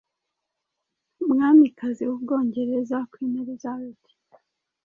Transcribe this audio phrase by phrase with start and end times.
[1.23, 4.05] Umwamikazi w’u Bwongereza Queen Elizabeth